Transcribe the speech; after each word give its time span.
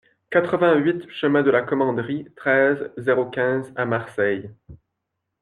quatre-vingt-huit 0.31 1.07
chemin 1.11 1.43
de 1.43 1.51
la 1.51 1.61
Commanderie, 1.61 2.25
treize, 2.35 2.91
zéro 2.97 3.29
quinze 3.29 3.71
à 3.75 3.85
Marseille 3.85 4.49